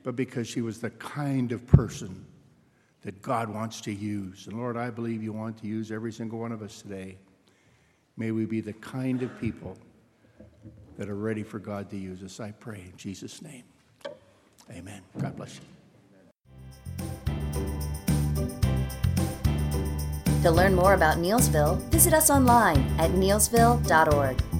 [0.02, 2.26] but because she was the kind of person
[3.04, 4.46] that God wants to use.
[4.46, 7.18] And Lord, I believe you want to use every single one of us today.
[8.16, 9.76] May we be the kind of people
[10.96, 12.40] that are ready for God to use us.
[12.40, 13.64] I pray in Jesus' name.
[14.70, 15.02] Amen.
[15.18, 15.62] God bless you.
[20.42, 24.53] To learn more about Neelsville, visit us online at neelsville.org.